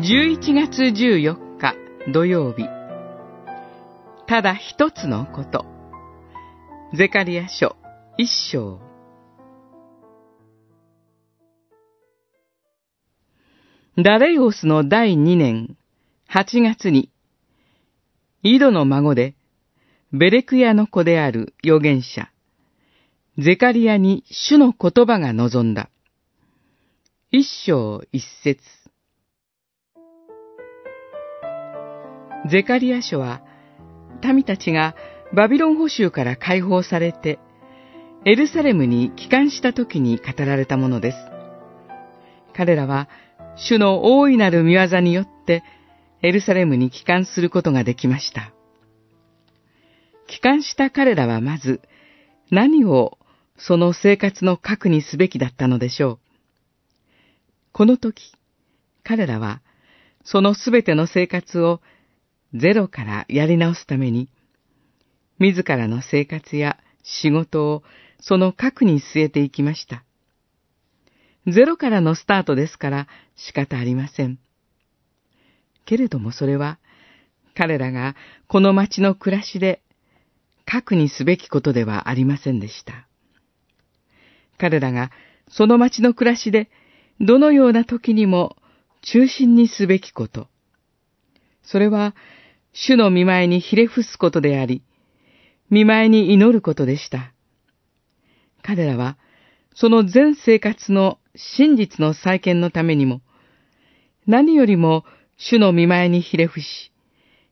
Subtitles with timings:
[0.00, 1.74] 11月14日
[2.12, 2.68] 土曜日。
[4.28, 5.66] ただ一つのこと。
[6.94, 7.74] ゼカリア書
[8.16, 8.78] 一章。
[13.96, 15.76] ダレイオスの第二年
[16.30, 17.10] 8月に、
[18.44, 19.34] 井戸の孫で、
[20.12, 22.30] ベレクヤの子である預言者、
[23.36, 25.90] ゼカリアに主の言葉が望んだ。
[27.32, 28.77] 一章一節。
[32.50, 33.42] ゼカリア書は、
[34.22, 34.94] 民たちが
[35.34, 37.38] バビロン捕囚から解放されて、
[38.24, 41.18] エルサレムに帰還した時に語られたものです。
[42.54, 43.08] 彼らは、
[43.56, 45.62] 主の大いなる見業によって、
[46.22, 48.52] エルサレムに帰還することができました。
[50.26, 51.80] 帰還した彼らはまず、
[52.50, 53.18] 何を
[53.56, 56.18] その生活の核にすべきだったのでしょう。
[57.72, 58.32] この時、
[59.04, 59.60] 彼らは、
[60.24, 61.80] そのすべての生活を
[62.54, 64.28] ゼロからやり直すために、
[65.38, 67.82] 自らの生活や仕事を
[68.20, 70.04] その核に据えていきました。
[71.46, 74.38] ゼロからのスタートですから仕方ありません。
[75.84, 76.78] けれどもそれは、
[77.54, 78.14] 彼らが
[78.46, 79.82] この町の暮らしで
[80.64, 83.06] 核にすべきことではありませんでした。
[84.58, 85.10] 彼らが
[85.48, 86.70] その町の暮らしで
[87.20, 88.56] どのような時にも
[89.02, 90.48] 中心にすべきこと。
[91.62, 92.14] それは
[92.80, 94.84] 主の見前にひれ伏すことであり、
[95.68, 97.32] 見前に祈ることでした。
[98.62, 99.18] 彼らは、
[99.74, 103.20] その全生活の真実の再建のためにも、
[104.28, 105.04] 何よりも
[105.36, 106.92] 主の見前にひれ伏し、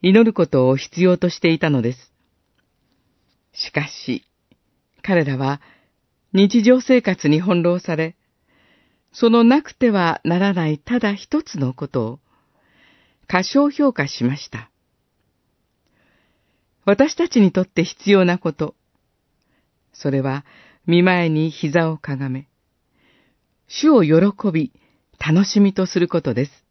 [0.00, 2.12] 祈ることを必要としていたのです。
[3.52, 4.24] しかし、
[5.02, 5.60] 彼らは
[6.32, 8.16] 日常生活に翻弄され、
[9.12, 12.20] そのなくてはならないただ一つのことを
[13.28, 14.71] 過小評価しました。
[16.84, 18.74] 私たちにとって必要なこと。
[19.92, 20.44] それは、
[20.86, 22.48] 見前に膝をかがめ、
[23.68, 24.72] 主を喜び、
[25.18, 26.64] 楽しみとすることです。